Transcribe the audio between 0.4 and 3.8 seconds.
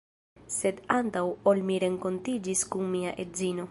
Sed antaŭ ol mi renkontiĝis kun mia edzino